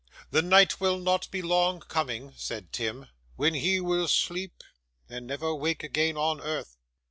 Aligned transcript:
'The 0.31 0.41
night 0.41 0.79
will 0.81 0.97
not 0.97 1.29
be 1.29 1.43
long 1.43 1.79
coming,' 1.79 2.33
said 2.35 2.73
Tim, 2.73 3.05
'when 3.35 3.53
he 3.53 3.79
will 3.79 4.07
sleep, 4.07 4.63
and 5.07 5.27
never 5.27 5.53
wake 5.53 5.83
again 5.83 6.17
on 6.17 6.41
earth. 6.41 6.75